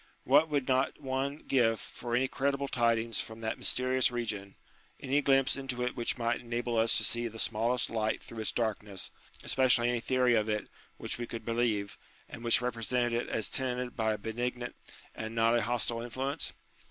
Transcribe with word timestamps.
What 0.23 0.49
would 0.49 0.67
not 0.67 0.99
one 0.99 1.43
give 1.45 1.79
for 1.79 2.15
any 2.15 2.27
credible 2.27 2.67
tidings 2.67 3.21
from 3.21 3.41
that 3.41 3.59
mysterious 3.59 4.09
region, 4.09 4.55
any 4.99 5.21
glimpse 5.21 5.55
into 5.55 5.83
it 5.83 5.95
which 5.95 6.17
might 6.17 6.39
enable 6.41 6.75
us 6.75 6.97
to 6.97 7.03
gee 7.03 7.27
the 7.27 7.37
smallest 7.37 7.87
light 7.87 8.19
through 8.23 8.39
its 8.39 8.51
darkness, 8.51 9.11
especially 9.43 9.89
any 9.91 9.99
theory 9.99 10.33
of 10.33 10.49
it 10.49 10.69
which 10.97 11.19
we 11.19 11.27
could 11.27 11.45
believe, 11.45 11.99
and 12.27 12.43
which 12.43 12.61
represented 12.61 13.13
it 13.21 13.29
as 13.29 13.47
tenanted 13.47 13.95
by 13.95 14.11
a 14.13 14.17
benignant 14.17 14.75
and 15.13 15.35
not 15.35 15.55
a 15.55 15.61
hostile 15.61 16.01
influence 16.01 16.51